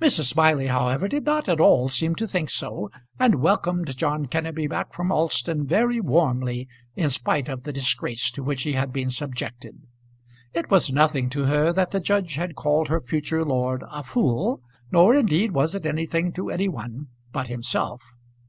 [0.00, 0.26] Mrs.
[0.26, 4.92] Smiley, however, did not at all seem to think so, and welcomed John Kenneby back
[4.94, 9.88] from Alston very warmly in spite of the disgrace to which he had been subjected.
[10.54, 14.60] It was nothing to her that the judge had called her future lord a fool;
[14.92, 18.04] nor indeed was it anything to any one but himself.